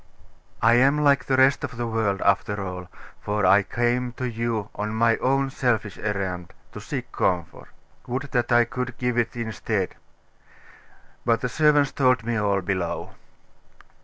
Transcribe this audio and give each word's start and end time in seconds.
'I 0.63 0.73
am 0.73 1.01
like 1.03 1.25
the 1.25 1.37
rest 1.37 1.63
of 1.63 1.77
the 1.77 1.85
world, 1.85 2.23
after 2.25 2.59
all; 2.65 2.87
for 3.19 3.45
I 3.45 3.61
came 3.61 4.13
to 4.13 4.27
you 4.27 4.69
on 4.73 4.95
my 4.95 5.15
own 5.17 5.51
selfish 5.51 5.95
errand, 5.99 6.53
to 6.71 6.81
seek 6.81 7.11
comfort. 7.11 7.67
Would 8.07 8.23
that 8.31 8.51
I 8.51 8.65
could 8.65 8.97
give 8.97 9.15
it 9.19 9.35
instead! 9.35 9.93
But 11.23 11.41
the 11.41 11.49
servants 11.49 11.91
told 11.91 12.23
me 12.25 12.35
all, 12.35 12.61
below. 12.61 13.11